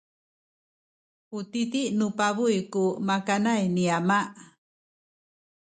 u 1.37 1.39
titi 1.51 1.81
nu 1.97 2.07
pabuy 2.17 2.57
ku 2.71 2.83
makanay 3.07 3.63
ni 3.75 3.83
ama. 3.97 4.19